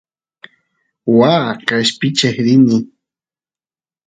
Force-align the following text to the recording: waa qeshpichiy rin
waa 1.17 1.49
qeshpichiy 1.67 2.35
rin 2.45 2.65